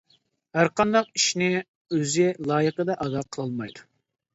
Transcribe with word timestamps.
ھەر 0.59 0.69
قانداق 0.81 1.11
ئىشنى 1.21 1.51
ئۆزى 1.61 2.27
لايىقىدا 2.49 3.01
ئادا 3.01 3.27
قىلالمايدۇ. 3.33 3.91